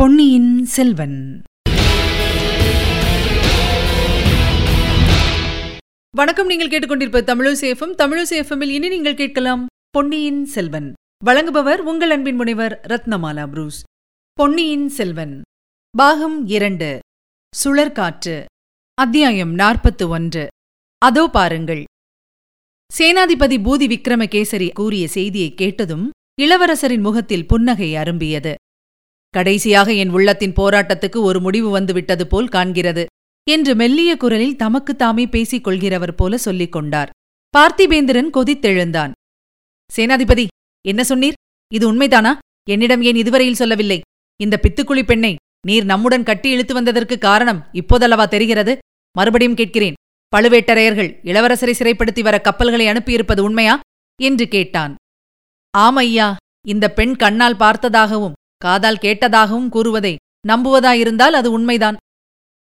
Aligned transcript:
பொன்னியின் 0.00 0.64
செல்வன். 0.64 1.42
வணக்கம் 6.16 6.46
நீங்கள் 6.46 6.68
கேட்டுக்கொண்டிருப்ப 6.68 7.20
தமிழசேஃபம் 7.22 7.92
தமிழசேஃபமில் 7.98 8.68
இனி 8.68 8.88
நீங்கள் 8.88 9.14
கேட்கலாம் 9.14 9.66
பொன்னியின் 9.90 10.44
செல்வன். 10.44 10.92
வழங்குபவர் 11.24 11.76
உங்கள் 11.76 12.10
அன்பின் 12.10 12.34
முனைவர் 12.34 12.80
ரத்னமாலா 12.88 13.46
புரூஸ். 13.46 13.82
பொன்னியின் 14.32 14.88
செல்வன். 14.88 15.42
பாகம் 15.90 16.46
இரண்டு. 16.46 16.98
சுழற்காற்று. 17.64 18.44
அத்தியாயம் 18.94 19.54
நாற்பத்து 19.54 20.08
ஒன்று. 20.08 20.48
அதோ 20.98 21.28
பாருங்கள். 21.28 21.84
சேனாதிபதி 22.98 23.58
பூதி 23.58 23.96
விக்ரமகேசரி 23.96 24.70
கூறிய 24.72 25.08
செய்தியை 25.08 25.54
கேட்டதும் 25.54 26.10
இளவரசரின் 26.42 27.00
முகத்தில் 27.00 27.46
புன்னகை 27.46 27.94
அரும்பியது. 27.94 28.54
கடைசியாக 29.30 29.92
என் 29.92 30.10
உள்ளத்தின் 30.10 30.52
போராட்டத்துக்கு 30.52 31.16
ஒரு 31.16 31.40
முடிவு 31.40 31.70
வந்துவிட்டது 31.70 32.26
போல் 32.26 32.48
காண்கிறது 32.48 33.04
என்று 33.50 33.74
மெல்லிய 33.74 34.16
குரலில் 34.16 34.56
தமக்கு 34.56 34.96
தாமே 34.96 35.26
பேசிக் 35.26 35.66
கொள்கிறவர் 35.66 36.16
போல 36.16 36.36
சொல்லிக் 36.36 36.72
கொண்டார். 36.72 37.10
பார்த்திபேந்திரன் 37.58 38.30
கொதித்தெழுந்தான். 38.32 39.12
சேனாதிபதி 39.96 40.46
என்ன 40.88 41.02
சொன்னீர்? 41.08 41.32
இது 41.72 41.94
உண்மைதானா? 41.94 42.32
என்னிடம் 42.70 43.02
ஏன் 43.02 43.14
இதுவரையில் 43.14 43.54
சொல்லவில்லை? 43.54 44.00
இந்த 44.40 44.60
பித்துக்குழி 44.62 45.02
பெண்ணை 45.02 45.36
நீர் 45.66 45.84
நம்முடன் 45.84 46.22
கட்டி 46.22 46.50
இழுத்து 46.50 46.74
வந்ததற்கு 46.74 47.18
காரணம் 47.18 47.66
இப்போதல்லவா 47.72 48.28
தெரிகிறது? 48.28 48.78
மறுபடியும் 49.16 49.54
கேட்கிறேன். 49.54 49.94
பழுவேட்டரையர்கள் 50.36 51.10
இளவரசரை 51.24 51.74
சிறைப்படுத்தி 51.78 52.22
வர 52.22 52.40
கப்பல்களை 52.40 52.86
அனுப்பியிருப்பது 52.86 53.40
உண்மையா? 53.40 53.80
என்று 54.22 54.48
கேட்டான். 54.48 54.94
ஆமையா 55.78 56.34
இந்த 56.66 56.92
பெண் 56.92 57.16
கண்ணால் 57.16 57.56
பார்த்ததாகவும் 57.56 58.32
காதால் 58.64 59.02
கேட்டதாகவும் 59.02 59.68
கூறுவதை 59.68 60.16
நம்புவதாயிருந்தால் 60.48 61.36
அது 61.40 61.48
உண்மைதான். 61.52 61.96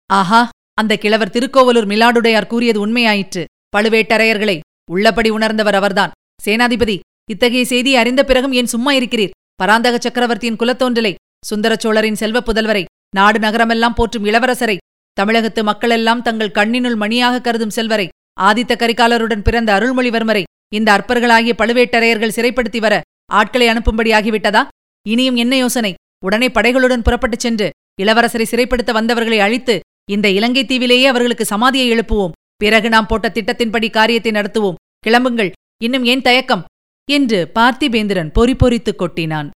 ஆஹா 0.10 0.50
அந்த 0.74 0.94
கிழவர் 0.98 1.30
திருக்கோவலூர் 1.30 1.88
மிலாடுடையார் 1.88 2.48
கூறியது 2.48 2.88
உண்மையாயிற்று. 2.88 3.44
பழுவேட்டரையர்களை 3.78 4.60
உள்ளபடி 4.92 5.30
உணர்ந்தவர் 5.30 5.76
அவர்தான். 5.76 6.12
சேனாதிபதி 6.46 7.00
இத்தகைய 7.30 7.66
செய்தியை 7.66 8.00
அறிந்த 8.00 8.22
பிறகும் 8.24 8.52
ஏன் 8.52 8.72
சும்மா 8.74 8.92
இருக்கிறீர்? 8.94 9.34
பராந்தக 9.56 9.98
சக்கரவர்த்தியின் 9.98 10.60
குலத்தோன்றலை 10.60 11.14
சுந்தரச் 11.46 11.80
சோழரின் 11.80 12.16
செல்வப் 12.16 12.48
புதல்வரை 12.50 12.84
நாடு 13.16 13.40
நகரமெல்லாம் 13.40 13.96
போற்றும் 13.96 14.26
இளவரசரை 14.26 14.78
தமிழகத்து 15.18 15.64
மக்களெல்லாம் 15.64 16.22
தங்கள் 16.22 16.56
கண்ணினுள் 16.58 16.96
மணியாக 16.96 17.42
கருதும் 17.42 17.70
செல்வரை 17.70 18.08
ஆதித்த 18.42 18.74
கரிகாலருடன் 18.76 19.44
பிறந்த 19.44 19.70
அருள்மொழிவர்மரை 19.74 20.44
இந்த 20.76 20.90
அற்பர்களாகிய 20.98 21.54
பழுவேட்டரையர்கள் 21.58 22.36
சிறைப்படுத்தி 22.36 22.80
வர 22.80 23.02
ஆட்களை 23.32 23.68
அனுப்பும்படி 23.68 24.12
ஆகிவிட்டதா 24.12 24.64
இனியும் 25.08 25.36
என்ன 25.36 25.58
யோசனை? 25.58 25.94
உடனே 26.26 26.48
படைகளுடன் 26.48 27.04
புறப்பட்டுச் 27.04 27.40
சென்று 27.40 27.70
இளவரசரை 28.02 28.46
சிறைப்படுத்த 28.52 28.92
வந்தவர்களை 28.92 29.40
அழித்து 29.40 29.80
இந்த 30.12 30.30
இலங்கை 30.30 30.64
தீவிலேயே 30.64 31.04
அவர்களுக்கு 31.04 31.46
சமாதியை 31.50 31.88
எழுப்புவோம். 31.94 32.32
பிறகு 32.56 32.90
நாம் 32.90 33.08
போட்ட 33.08 33.32
திட்டத்தின்படி 33.34 33.90
காரியத்தை 33.90 34.32
நடத்துவோம். 34.32 34.80
கிளம்புங்கள். 35.08 35.52
இன்னும் 35.84 36.06
ஏன் 36.06 36.22
தயக்கம்? 36.22 36.64
என்று 37.12 37.52
பார்த்திபேந்திரன் 37.56 38.34
பொறி 38.34 38.56
பொறித்துக் 38.56 39.02
கொட்டினான். 39.02 39.50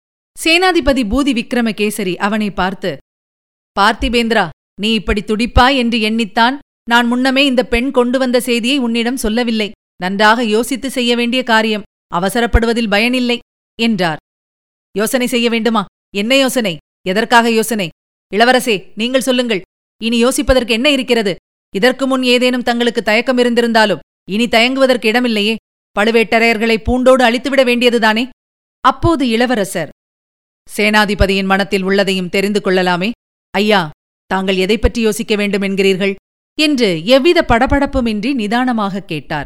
சேனாதிபதி 0.43 1.03
பூதி 1.11 1.31
விக்ரமகேசரி 1.39 2.15
அவனை 2.15 2.51
பார்த்து 2.51 2.97
பார்த்திபேந்திரா 3.79 4.49
நீ 4.81 4.93
இப்படி 4.93 5.21
துடிப்பாய் 5.21 5.77
என்று 5.77 5.97
எண்ணித்தான் 5.99 6.57
நான் 6.89 7.07
முன்னமே 7.07 7.45
இந்த 7.45 7.63
பெண் 7.65 7.91
கொண்டு 7.91 8.19
வந்த 8.19 8.39
செய்தியை 8.39 8.77
உன்னிடம் 8.77 9.17
சொல்லவில்லை. 9.17 9.71
நன்றாக 9.95 10.43
யோசித்து 10.43 10.89
செய்ய 10.91 11.15
வேண்டிய 11.15 11.43
காரியம். 11.43 11.81
அவசரப்படுவதில் 12.15 12.89
பயனில்லை 12.89 13.39
என்றார். 13.81 14.17
யோசனை 14.97 15.27
செய்ய 15.27 15.49
வேண்டுமா? 15.49 15.85
என்ன 16.15 16.37
யோசனை? 16.37 16.77
எதற்காக 17.07 17.51
யோசனை? 17.51 17.87
இளவரசே 18.33 18.91
நீங்கள் 18.95 19.21
சொல்லுங்கள். 19.21 19.61
இனி 20.01 20.25
யோசிப்பதற்கு 20.25 20.69
என்ன 20.69 20.89
இருக்கிறது? 20.89 21.35
இதற்கு 21.75 22.07
முன் 22.07 22.23
ஏதேனும் 22.23 22.63
தங்களுக்கு 22.63 23.01
தயக்கம் 23.03 23.37
இருந்திருந்தாலும் 23.37 23.99
இனி 24.29 24.45
தயங்குவதற்கு 24.45 25.07
இடமில்லையே. 25.11 25.55
பழுவேட்டரையர்களை 25.99 26.77
பூண்டோடு 26.83 27.23
அழித்துவிட 27.23 27.63
வேண்டியதுதானே? 27.63 28.29
அப்போது 28.83 29.27
இளவரசர் 29.27 29.89
சேனாதிபதியின் 30.77 31.45
மனத்தில் 31.45 31.83
உள்ளதையும் 31.83 32.29
தெரிந்து 32.29 32.61
கொள்ளலாமே. 32.61 33.11
ஐயா 33.51 33.89
தாங்கள் 34.25 34.55
எதைப்பற்றி 34.55 34.77
பற்றி 34.77 35.01
யோசிக்க 35.01 35.35
வேண்டும் 35.35 35.61
என்கிறீர்கள்? 35.61 36.15
என்று 36.57 37.05
எவ்வித 37.05 37.45
படபடப்புமின்றி 37.47 38.33
நிதானமாக 38.33 39.01
கேட்டார். 39.01 39.45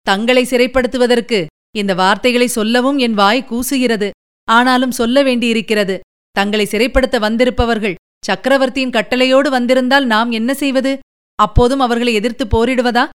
தங்களை 0.00 0.44
சிறைப்படுத்துவதற்கு 0.44 1.46
இந்த 1.76 1.94
வார்த்தைகளை 1.94 2.46
சொல்லவும் 2.46 2.98
என் 2.98 3.14
வாய் 3.14 3.46
கூசுகிறது. 3.50 4.10
ஆனாலும் 4.48 4.90
சொல்ல 4.90 5.22
வேண்டியிருக்கிறது 5.22 6.00
தங்களை 6.30 6.66
சிறைப்படுத்த 6.70 7.16
வந்திருப்பவர்கள் 7.18 7.98
சக்கரவர்த்தியின் 8.26 8.90
கட்டளையோடு 8.90 9.48
வந்திருந்தால் 9.48 10.04
நாம் 10.04 10.30
என்ன 10.30 10.54
செய்வது? 10.54 10.98
அப்போதும் 11.34 11.80
அவர்களை 11.80 12.14
எதிர்த்து 12.14 12.44
போரிடுவதா? 12.44 13.08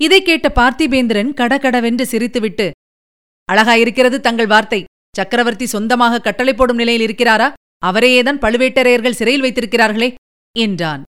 இதை 0.00 0.22
கேட்ட 0.22 0.48
பார்த்திபேந்திரன் 0.54 1.34
கடகடவென்று 1.34 2.04
சிரித்துவிட்டு 2.10 2.70
அழகாயிருக்கிறது 3.52 4.16
தங்கள் 4.20 4.46
வார்த்தை. 4.46 4.84
சக்கரவர்த்தி 5.16 5.66
சொந்தமாக 5.66 6.20
கட்டளை 6.20 6.54
போடும் 6.54 6.76
நிலையில் 6.76 7.04
இருக்கிறாரா? 7.06 7.52
அவரையேதான் 7.86 8.42
பழுவேட்டரையர்கள் 8.44 9.18
சிறையில் 9.20 9.42
வைத்திருக்கிறார்களே 9.42 10.14
என்றான். 10.58 11.02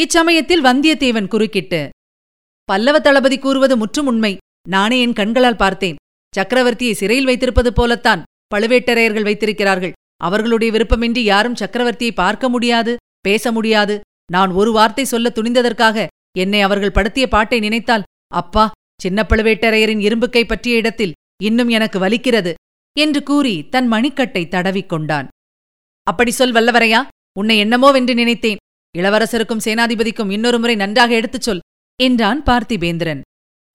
இச்சமயத்தில் 0.00 0.64
வந்தியத்தேவன் 0.64 1.28
குறுக்கிட்டு 1.28 1.88
பல்லவ 2.64 3.00
தளபதி 3.00 3.38
கூறுவது 3.38 3.76
முற்றும் 3.76 4.06
உண்மை. 4.06 4.36
நானே 4.68 5.00
என் 5.00 5.12
கண்களால் 5.12 5.56
பார்த்தேன். 5.56 5.96
சக்கரவர்த்தியை 6.36 6.92
சிறையில் 6.92 7.24
வைத்திருப்பது 7.24 7.72
போலத்தான். 7.72 8.22
பழுவேட்டரையர்கள் 8.54 9.28
வைத்திருக்கிறார்கள். 9.28 9.96
அவர்களுடைய 10.24 10.70
விருப்பமின்றி 10.72 11.22
யாரும் 11.32 11.58
சக்கரவர்த்தியை 11.60 12.12
பார்க்க 12.14 12.48
முடியாது 12.48 12.96
பேச 13.20 13.52
முடியாது. 13.52 13.94
நான் 14.32 14.50
ஒரு 14.50 14.70
வார்த்தை 14.72 15.04
சொல்ல 15.04 15.32
துணிந்ததற்காக 15.34 16.06
என்னை 16.38 16.60
அவர்கள் 16.60 16.96
படுத்திய 16.96 17.26
பாட்டை 17.28 17.58
நினைத்தால் 17.60 18.06
அப்பா 18.34 18.64
சின்ன 19.02 19.26
பழுவேட்டரையரின் 19.28 20.02
இரும்புக்கை 20.06 20.42
பற்றிய 20.46 20.76
இடத்தில் 20.76 21.16
இன்னும் 21.42 21.68
எனக்கு 21.68 21.98
வலிக்கிறது 21.98 22.52
என்று 22.96 23.20
கூறி 23.22 23.54
தன் 23.68 23.88
மணிக்கட்டை 23.92 24.42
தடவிக்கொண்டான் 24.50 25.26
அப்படி 26.06 26.30
சொல் 26.30 26.52
வல்லவரையா 26.52 27.00
உன்னை 27.38 27.56
என்னமோவென்று 27.64 28.14
நினைத்தேன். 28.14 28.60
இளவரசருக்கும் 28.98 29.64
சேனாதிபதிக்கும் 29.64 30.30
இன்னொரு 30.30 30.58
முறை 30.58 30.74
நன்றாக 30.74 31.12
எடுத்துச் 31.14 31.46
சொல் 31.46 31.62
என்றான் 32.00 32.40
பார்த்திபேந்திரன். 32.42 33.20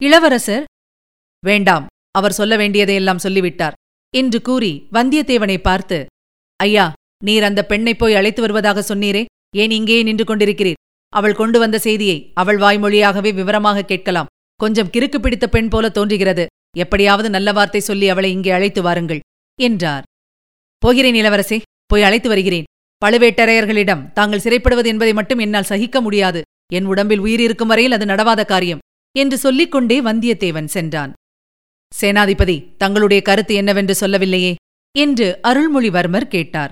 இளவரசர்? 0.02 0.66
வேண்டாம் 1.44 1.86
அவர் 2.12 2.38
சொல்ல 2.40 2.54
வேண்டியதையெல்லாம் 2.58 3.24
சொல்லிவிட்டார். 3.26 3.78
என்று 4.14 4.40
கூறி 4.42 4.72
வந்தியத்தேவனை 4.98 5.58
பார்த்து 5.62 6.00
ஐயா 6.60 6.86
நீர் 7.26 7.46
அந்த 7.48 7.62
பெண்ணை 7.72 7.94
போய் 7.96 8.18
அழைத்து 8.20 8.42
வருவதாக 8.42 8.80
சொன்னீரே 8.88 9.24
ஏன் 9.62 9.74
இங்கே 9.78 9.98
நின்று 10.08 10.26
கொண்டிருக்கிறீர்? 10.26 10.80
அவள் 11.14 11.40
கொண்டு 11.40 11.58
வந்த 11.60 11.78
செய்தியை 11.80 12.18
அவள் 12.42 12.60
வாய்மொழியாகவே 12.64 13.32
விவரமாக 13.40 13.86
கேட்கலாம். 13.92 14.30
கொஞ்சம் 14.60 14.92
கிறுக்கு 14.94 15.18
பிடித்த 15.20 15.46
பெண் 15.48 15.70
போல 15.74 15.86
தோன்றுகிறது. 15.90 16.44
எப்படியாவது 16.78 17.28
நல்ல 17.30 17.50
வார்த்தை 17.52 17.82
சொல்லி 17.82 18.08
அவளை 18.10 18.30
இங்கே 18.32 18.52
அழைத்து 18.58 18.82
வாருங்கள் 18.82 19.22
என்றார். 19.60 20.06
போகிறேன் 20.84 21.18
இளவரசே 21.22 21.58
போய் 21.92 22.06
அழைத்து 22.08 22.30
வருகிறேன். 22.30 22.68
பழுவேட்டரையர்களிடம் 23.02 24.06
தாங்கள் 24.14 24.44
சிறைப்படுவது 24.46 24.90
என்பதை 24.94 25.14
மட்டும் 25.14 25.42
என்னால் 25.46 25.70
சகிக்க 25.72 25.98
முடியாது. 26.02 26.42
என் 26.74 26.90
உடம்பில் 26.92 27.24
உயிர் 27.26 27.44
இருக்கும் 27.46 27.72
வரையில் 27.72 27.96
அது 27.98 28.06
நடவாத 28.06 28.42
காரியம் 28.46 28.84
என்று 29.16 29.38
சொல்லிக் 29.38 29.74
கொண்டே 29.74 29.98
வந்தியத்தேவன் 30.02 30.74
சென்றான். 30.76 31.12
சேனாதிபதி 32.02 32.76
தங்களுடைய 32.78 33.24
கருத்து 33.24 33.54
என்னவென்று 33.54 33.96
சொல்லவில்லையே? 33.96 34.56
என்று 34.98 35.40
அருள்மொழிவர்மர் 35.44 36.28
கேட்டார். 36.28 36.72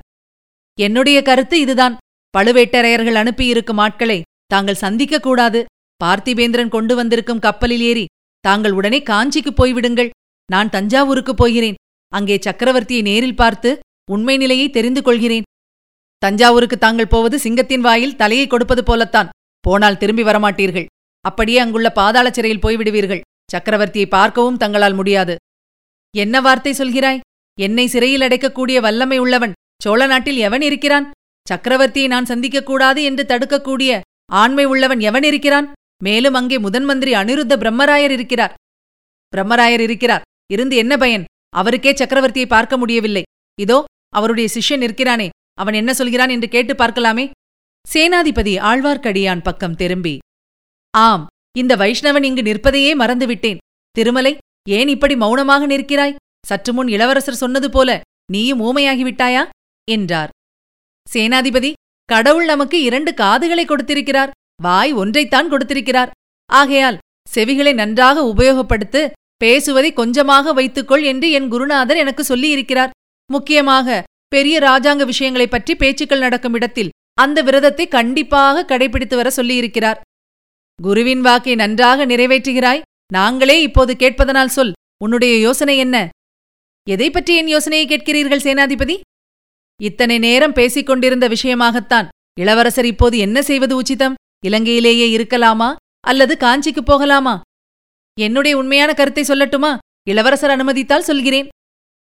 என்னுடைய 0.79 1.21
கருத்து 1.21 1.59
இதுதான். 1.59 1.97
பழுவேட்டரையர்கள் 2.37 3.13
அனுப்பியிருக்கும் 3.13 3.77
ஆட்களை 3.77 4.21
தாங்கள் 4.45 4.81
சந்திக்கக் 4.81 5.23
கூடாது. 5.23 5.66
பார்த்திபேந்திரன் 6.03 6.67
கொண்டு 6.67 6.96
வந்திருக்கும் 6.96 7.40
கப்பலில் 7.40 7.81
ஏறி 7.81 8.05
தாங்கள் 8.40 8.72
உடனே 8.72 8.99
காஞ்சிக்கு 8.99 9.51
போய்விடுங்கள். 9.57 10.09
நான் 10.51 10.69
தஞ்சாவூருக்கு 10.69 11.34
போகிறேன். 11.35 11.75
அங்கே 12.07 12.37
சக்கரவர்த்தியை 12.37 13.01
நேரில் 13.01 13.35
பார்த்து 13.35 13.79
உண்மை 14.11 14.37
நிலையை 14.37 14.69
தெரிந்து 14.69 15.01
கொள்கிறேன். 15.01 15.43
தஞ்சாவூருக்கு 16.17 16.78
தாங்கள் 16.78 17.07
போவது 17.07 17.40
சிங்கத்தின் 17.40 17.81
வாயில் 17.81 18.16
தலையை 18.16 18.47
கொடுப்பது 18.47 18.84
போலத்தான். 18.84 19.29
போனால் 19.59 19.97
திரும்பி 19.97 20.23
வரமாட்டீர்கள். 20.23 20.85
அப்படியே 21.22 21.57
அங்குள்ள 21.57 21.90
பாதாள 21.91 22.31
சிறையில் 22.31 22.63
போய்விடுவீர்கள். 22.63 23.22
சக்கரவர்த்தியை 23.53 24.07
பார்க்கவும் 24.09 24.59
தங்களால் 24.63 24.97
முடியாது. 24.99 25.35
என்ன 26.15 26.35
வார்த்தை 26.41 26.73
சொல்கிறாய்? 26.77 27.21
என்னை 27.57 27.85
சிறையில் 27.87 28.25
அடைக்கக்கூடிய 28.27 28.77
வல்லமை 28.79 29.17
உள்ளவன் 29.17 29.55
சோழ 29.83 30.01
நாட்டில் 30.07 30.39
எவன் 30.47 30.63
இருக்கிறான்? 30.69 31.05
சக்கரவர்த்தியை 31.47 32.07
நான் 32.07 32.29
சந்திக்கக்கூடாது 32.31 33.01
என்று 33.09 33.23
தடுக்கக்கூடிய 33.31 33.91
ஆண்மை 34.41 34.65
உள்ளவன் 34.65 35.01
எவன் 35.09 35.23
இருக்கிறான்? 35.23 35.67
மேலும் 36.03 36.33
அங்கே 36.33 36.57
முதன் 36.59 36.85
மந்திரி 36.85 37.11
அனிருத்த 37.13 37.53
பிரம்மராயர் 37.63 38.13
இருக்கிறார். 38.17 38.53
பிரம்மராயர் 39.33 39.83
இருக்கிறார். 39.87 40.25
இருந்து 40.51 40.75
என்ன 40.75 40.93
பயன்? 40.97 41.25
அவருக்கே 41.55 41.91
சக்கரவர்த்தியை 41.91 42.47
பார்க்க 42.47 42.77
முடியவில்லை. 42.77 43.23
இதோ 43.59 43.77
அவருடைய 44.15 44.47
சிஷ்யன் 44.55 44.83
இருக்கிறானே 44.87 45.27
அவன் 45.53 45.73
என்ன 45.73 45.91
சொல்கிறான் 45.93 46.29
என்று 46.29 46.47
கேட்டு 46.47 46.73
பார்க்கலாமே? 46.73 47.25
சேனாதிபதி 47.85 48.53
ஆழ்வார்க்கடியான் 48.69 49.43
பக்கம் 49.43 49.75
திரும்பி. 49.75 50.15
ஆம் 50.93 51.25
இந்த 51.57 51.75
வைஷ்ணவன் 51.75 52.23
இங்கு 52.23 52.41
நிற்பதையே 52.41 52.95
மறந்துவிட்டேன். 52.95 53.57
திருமலை 53.91 54.37
ஏன் 54.69 54.87
இப்படி 54.87 55.15
மௌனமாக 55.15 55.67
நிற்கிறாய்? 55.67 56.15
சற்று 56.47 56.73
முன் 56.73 56.87
இளவரசர் 56.87 57.35
சொன்னது 57.35 57.69
போல 57.69 58.01
நீயும் 58.31 58.61
ஊமையாகிவிட்டாயா? 58.61 59.49
என்றார். 59.91 60.29
சேனாதிபதி 61.13 61.73
கடவுள் 62.05 62.45
நமக்கு 62.45 62.81
இரண்டு 62.81 63.13
காதுகளை 63.13 63.65
கொடுத்திருக்கிறார். 63.65 64.31
வாய் 64.61 64.95
ஒன்றைத்தான் 64.95 65.47
கொடுத்திருக்கிறார். 65.47 66.11
ஆகையால் 66.45 66.97
செவிகளை 67.35 67.73
நன்றாக 67.73 68.33
உபயோகப்படுத்து 68.35 69.09
பேசுவதை 69.37 69.93
கொஞ்சமாக 69.93 70.53
வைத்துக்கொள் 70.53 71.03
என்று 71.03 71.31
என் 71.31 71.47
குருநாதர் 71.47 71.97
எனக்கு 71.97 72.35
சொல்லியிருக்கிறார். 72.35 72.89
முக்கியமாக 73.31 74.03
பெரிய 74.27 74.59
ராஜாங்க 74.59 75.05
விஷயங்களைப் 75.05 75.51
பற்றி 75.51 75.75
பேச்சுக்கள் 75.75 76.19
நடக்கும் 76.19 76.53
இடத்தில் 76.53 76.89
அந்த 77.13 77.41
விரதத்தை 77.41 77.87
கண்டிப்பாக 77.87 78.65
கடைபிடித்து 78.67 79.15
வர 79.15 79.31
சொல்லியிருக்கிறார். 79.35 79.99
குருவின் 80.85 81.22
வாக்கை 81.22 81.53
நன்றாக 81.55 82.05
நிறைவேற்றுகிறாய். 82.05 82.81
நாங்களே 83.13 83.61
இப்போது 83.61 83.93
கேட்பதனால் 83.95 84.53
சொல் 84.55 84.73
உன்னுடைய 85.03 85.33
யோசனை 85.39 85.75
என்ன? 85.78 85.97
எதை 86.87 87.07
பற்றி 87.09 87.33
என் 87.35 87.47
யோசனையை 87.47 87.85
கேட்கிறீர்கள் 87.87 88.45
சேனாதிபதி? 88.45 88.95
இத்தனை 89.79 90.17
நேரம் 90.19 90.55
பேசிக் 90.59 90.89
கொண்டிருந்த 90.89 91.25
விஷயமாகத்தான் 91.28 92.07
இளவரசர் 92.39 92.85
இப்போது 92.85 93.17
என்ன 93.17 93.37
செய்வது 93.41 93.75
உச்சிதம்? 93.75 94.17
இலங்கையிலேயே 94.45 95.07
இருக்கலாமா? 95.17 95.69
அல்லது 96.07 96.33
காஞ்சிக்கு 96.39 96.84
போகலாமா? 96.85 97.35
என்னுடைய 98.17 98.53
உண்மையான 98.57 98.91
கருத்தை 98.93 99.23
சொல்லட்டுமா? 99.27 99.72
இளவரசர் 100.09 100.49
அனுமதித்தால் 100.49 101.07
சொல்கிறேன். 101.09 101.47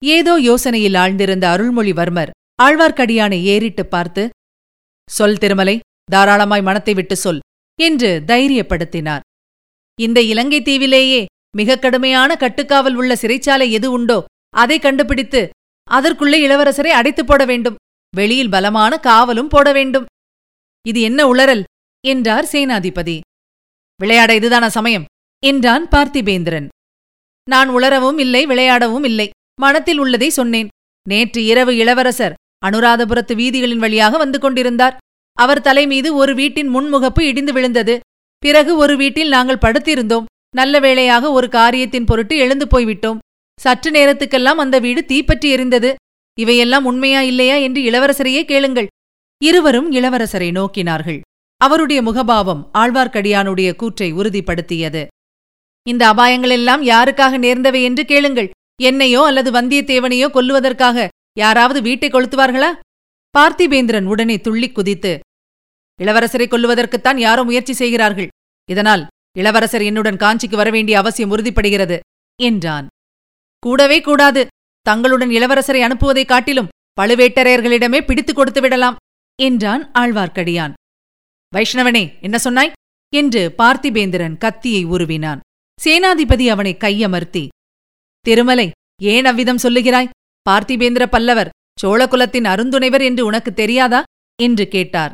ஏதோ 0.03 0.33
யோசனையில் 0.41 0.99
ஆழ்ந்திருந்த 1.03 1.44
அருள்மொழிவர்மர் 1.55 2.31
ஆழ்வார்க்கடியானை 2.62 3.38
ஏறிட்டு 3.53 3.85
பார்த்து 3.87 4.23
சொல் 5.11 5.38
திருமலை 5.38 5.76
தாராளமாய் 6.12 6.67
மனத்தை 6.69 6.94
விட்டு 6.94 7.17
சொல். 7.17 7.41
என்று 7.81 8.23
தைரியப்படுத்தினார். 8.27 9.21
இந்த 10.00 10.21
இலங்கை 10.23 10.61
தீவிலேயே 10.61 11.25
மிக 11.56 11.77
கடுமையான 11.77 12.37
கட்டுக்காவல் 12.41 12.94
உள்ள 12.94 13.15
சிறைச்சாலை 13.15 13.71
எது 13.71 13.91
உண்டோ 13.91 14.25
அதை 14.50 14.79
கண்டுபிடித்து 14.79 15.49
அதற்குள்ளே 15.91 16.47
இளவரசரை 16.47 16.87
அடைத்துப் 16.87 17.27
போட 17.27 17.44
வேண்டும். 17.44 17.77
வெளியில் 18.17 18.50
பலமான 18.50 19.00
காவலும் 19.03 19.49
போட 19.49 19.73
வேண்டும். 19.73 20.05
இது 20.87 21.00
என்ன 21.00 21.35
உளறல்? 21.35 21.62
என்றார் 22.06 22.44
சேனாதிபதி. 22.44 23.21
விளையாட 24.00 24.38
இதுதான 24.38 24.67
சமயம்? 24.67 25.05
என்றான் 25.47 25.88
பார்த்திபேந்திரன். 25.88 26.69
நான் 27.50 27.69
உளரவும் 27.69 28.19
இல்லை 28.19 28.47
விளையாடவும் 28.47 29.05
இல்லை. 29.05 29.31
மனத்தில் 29.61 29.99
உள்ளதை 29.99 30.29
சொன்னேன். 30.31 30.69
நேற்று 31.09 31.44
இரவு 31.44 31.76
இளவரசர் 31.76 32.35
அனுராதபுரத்து 32.67 33.35
வீதிகளின் 33.35 33.76
வழியாக 33.76 34.17
வந்து 34.17 34.41
கொண்டிருந்தார். 34.41 34.97
அவர் 35.38 35.61
தலைமீது 35.61 36.15
ஒரு 36.15 36.35
வீட்டின் 36.35 36.71
முன்முகப்பு 36.75 37.21
இடிந்து 37.21 37.53
விழுந்தது. 37.53 37.99
பிறகு 38.38 38.77
ஒரு 38.77 38.97
வீட்டில் 38.97 39.29
நாங்கள் 39.29 39.62
படுத்திருந்தோம். 39.65 40.29
நல்ல 40.56 40.81
வேளையாக 40.81 41.32
ஒரு 41.32 41.49
காரியத்தின் 41.49 42.05
பொருட்டு 42.05 42.37
எழுந்து 42.37 42.67
போய்விட்டோம். 42.67 43.19
சற்று 43.61 43.91
நேரத்துக்கெல்லாம் 43.91 44.61
அந்த 44.65 44.79
வீடு 44.79 45.05
தீப்பற்றி 45.05 45.49
எரிந்தது. 45.55 45.94
இவையெல்லாம் 46.38 46.85
உண்மையா 46.85 47.21
இல்லையா 47.21 47.56
என்று 47.56 47.81
இளவரசரையே 47.82 48.44
கேளுங்கள். 48.44 48.87
இருவரும் 49.43 49.93
இளவரசரை 49.93 50.50
நோக்கினார்கள். 50.53 51.21
அவருடைய 51.56 52.03
முகபாவம் 52.03 52.62
ஆழ்வார்க்கடியானுடைய 52.79 53.76
கூற்றை 53.76 54.12
உறுதிப்படுத்தியது. 54.12 55.06
இந்த 55.87 56.03
அபாயங்களெல்லாம் 56.12 56.83
யாருக்காக 56.83 57.38
நேர்ந்தவை 57.38 57.83
என்று 57.83 58.05
கேளுங்கள். 58.05 58.50
என்னையோ 58.83 59.23
அல்லது 59.23 59.50
வந்தியத்தேவனையோ 59.50 60.29
கொல்லுவதற்காக 60.35 61.09
யாராவது 61.33 61.83
வீட்டை 61.83 62.09
கொளுத்துவார்களா? 62.11 62.71
பார்த்திபேந்திரன் 63.38 64.05
உடனே 64.05 64.41
துள்ளிக் 64.41 64.75
குதித்து 64.75 65.21
இளவரசரை 66.03 66.47
கொல்லுவதற்குத்தான் 66.47 67.17
யாரோ 67.17 67.44
முயற்சி 67.44 67.73
செய்கிறார்கள். 67.73 68.29
இதனால் 68.71 69.06
இளவரசர் 69.38 69.82
என்னுடன் 69.82 70.17
காஞ்சிக்கு 70.17 70.56
வரவேண்டிய 70.56 70.99
அவசியம் 70.99 71.31
உறுதிப்படுகிறது 71.31 72.00
என்றான். 72.43 72.87
கூடவே 73.59 74.00
கூடாது. 74.00 74.47
தங்களுடன் 74.81 75.29
இளவரசரை 75.29 75.81
அனுப்புவதைக் 75.81 76.25
காட்டிலும் 76.25 76.69
பழுவேட்டரையர்களிடமே 77.00 78.00
பிடித்துக் 78.00 78.37
கொடுத்து 78.37 78.61
விடலாம் 78.61 78.97
என்றான் 79.43 79.91
ஆழ்வார்க்கடியான். 79.91 80.73
வைஷ்ணவனே 81.56 82.21
என்ன 82.21 82.38
சொன்னாய்? 82.38 82.73
என்று 83.15 83.55
பார்த்திபேந்திரன் 83.59 84.38
கத்தியை 84.38 84.87
உருவினான். 84.87 85.41
சேனாதிபதி 85.85 86.47
அவனை 86.47 86.76
கையமர்த்தி 86.76 87.49
திருமலை 88.21 88.71
ஏன் 89.03 89.25
அவ்விதம் 89.25 89.62
சொல்லுகிறாய்? 89.62 90.09
பார்த்திபேந்திர 90.50 91.06
பல்லவர் 91.06 91.50
சோழகுலத்தின் 91.82 92.49
அருந்துணைவர் 92.53 93.03
என்று 93.03 93.25
உனக்கு 93.25 93.53
தெரியாதா? 93.53 94.03
என்று 94.43 94.69
கேட்டார். 94.69 95.11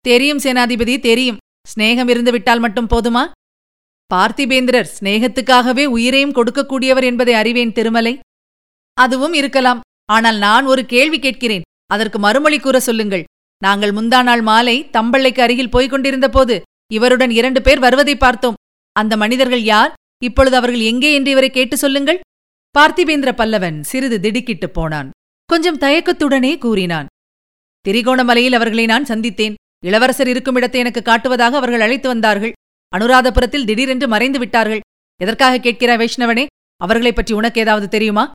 தெரியும் 0.00 0.38
சேனாதிபதி 0.38 1.00
தெரியும். 1.00 1.36
ஸ்நேகம் 1.72 2.08
இருந்துவிட்டால் 2.08 2.58
மட்டும் 2.58 2.88
போதுமா? 2.88 3.22
பார்த்திபேந்திரர் 4.14 4.90
சிநேகத்துக்காகவே 4.96 5.84
உயிரையும் 5.84 6.34
கொடுக்கக்கூடியவர் 6.34 7.04
என்பதை 7.04 7.34
அறிவேன் 7.34 7.72
திருமலை. 7.72 8.18
அதுவும் 8.92 9.32
இருக்கலாம். 9.32 9.80
ஆனால் 10.12 10.36
நான் 10.36 10.64
ஒரு 10.64 10.86
கேள்வி 10.86 11.18
கேட்கிறேன். 11.18 11.62
அதற்கு 11.86 12.18
மறுமொழி 12.18 12.58
கூற 12.58 12.80
சொல்லுங்கள். 12.80 13.24
நாங்கள் 13.62 13.92
முந்தா 13.92 14.22
நாள் 14.22 14.40
மாலை 14.40 14.76
தம்பள்ளைக்கு 14.92 15.40
அருகில் 15.40 15.70
போய்க் 15.70 15.90
கொண்டிருந்தபோது 15.90 16.62
இவருடன் 16.92 17.30
இரண்டு 17.30 17.62
பேர் 17.62 17.78
வருவதை 17.78 18.16
பார்த்தோம். 18.16 18.58
அந்த 18.92 19.16
மனிதர்கள் 19.16 19.62
யார்? 19.62 19.92
இப்பொழுது 20.22 20.56
அவர்கள் 20.56 20.80
எங்கே 20.80 21.14
என்று 21.14 21.30
இவரை 21.30 21.50
கேட்டு 21.50 21.76
சொல்லுங்கள். 21.76 22.20
பார்த்திபேந்திர 22.78 23.32
பல்லவன் 23.36 23.80
சிறிது 23.80 24.20
திடுக்கிட்டு 24.20 24.70
போனான். 24.70 25.10
கொஞ்சம் 25.44 25.78
தயக்கத்துடனே 25.78 26.58
கூறினான். 26.58 27.06
திரிகோணமலையில் 27.88 28.54
அவர்களை 28.54 28.86
நான் 28.86 29.04
சந்தித்தேன். 29.04 29.54
இளவரசர் 29.84 30.28
இருக்கும் 30.28 30.54
இடத்தை 30.54 30.80
எனக்கு 30.80 31.00
காட்டுவதாக 31.00 31.54
அவர்கள் 31.54 31.80
அழைத்து 31.80 32.08
வந்தார்கள். 32.08 32.52
அனுராதபுரத்தில் 32.96 33.64
திடீரென்று 33.64 34.08
மறைந்து 34.08 34.38
விட்டார்கள். 34.38 34.80
எதற்காக 35.20 35.58
கேட்கிறாய் 35.58 36.00
வைஷ்ணவனே 36.00 36.46
அவர்களைப் 36.76 37.16
பற்றி 37.16 37.34
உனக்கு 37.34 37.60
ஏதாவது 37.60 37.88
தெரியுமா? 37.88 38.32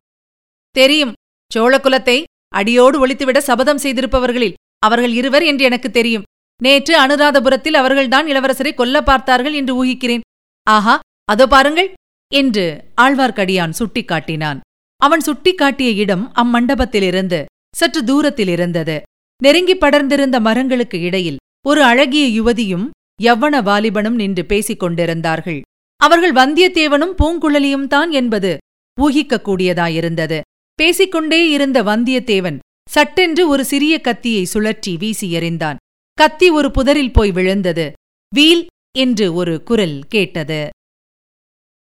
தெரியும். 0.71 1.13
சோழகுலத்தை 1.55 2.23
அடியோடு 2.49 3.07
ஒழித்துவிட 3.07 3.37
சபதம் 3.37 3.77
செய்திருப்பவர்களில் 3.77 4.53
அவர்கள் 4.79 5.11
இருவர் 5.11 5.43
என்று 5.43 5.63
எனக்கு 5.63 5.91
தெரியும். 5.91 6.23
நேற்று 6.63 7.05
அனுராதபுரத்தில் 7.05 7.73
அவர்கள்தான் 7.73 8.25
இளவரசரை 8.25 8.73
கொல்ல 8.73 9.01
பார்த்தார்கள் 9.01 9.53
என்று 9.53 9.85
ஊகிக்கிறேன். 9.85 10.19
ஆஹா 10.63 10.99
அதோ 11.25 11.47
பாருங்கள் 11.47 11.93
என்று 12.33 12.83
ஆழ்வார்க்கடியான் 13.01 13.73
சுட்டிக்காட்டினான். 13.79 14.59
அவன் 15.01 15.25
சுட்டிக்காட்டிய 15.27 15.89
இடம் 16.03 16.23
அம்மண்டபத்திலிருந்து 16.41 17.39
சற்று 17.77 18.01
தூரத்தில் 18.03 18.47
இருந்தது 18.47 18.97
நெருங்கி 19.41 19.75
படர்ந்திருந்த 19.75 20.37
மரங்களுக்கு 20.39 20.97
இடையில் 21.01 21.37
ஒரு 21.61 21.81
அழகிய 21.83 22.25
யுவதியும் 22.37 22.87
யவ்வன 23.23 23.55
வாலிபனும் 23.63 24.17
நின்று 24.21 24.43
பேசிக் 24.45 24.79
கொண்டிருந்தார்கள். 24.79 25.61
அவர்கள் 26.01 26.33
வந்தியத்தேவனும் 26.33 27.13
பூங்குழலியும் 27.21 27.87
தான் 27.87 28.11
என்பது 28.11 28.51
ஊகிக்கக்கூடியதாயிருந்தது. 28.97 30.39
பேசிக்கொண்டே 30.79 31.39
இருந்த 31.49 31.77
வந்தியத்தேவன் 31.83 32.57
சட்டென்று 32.89 33.43
ஒரு 33.47 33.63
சிறிய 33.65 33.95
கத்தியை 34.01 34.43
சுழற்றி 34.53 34.93
வீசி 34.97 35.27
எறிந்தான். 35.37 35.79
கத்தி 36.17 36.47
ஒரு 36.49 36.69
புதரில் 36.71 37.11
போய் 37.11 37.31
விழுந்தது. 37.31 37.87
வீல் 38.31 38.63
என்று 38.97 39.33
ஒரு 39.33 39.63
குரல் 39.63 39.97
கேட்டது. 40.07 40.61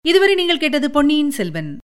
இதுவரை 0.04 0.34
நீங்கள் 0.34 0.62
கேட்டது 0.64 0.90
பொன்னியின் 0.90 1.30
செல்வன். 1.30 1.72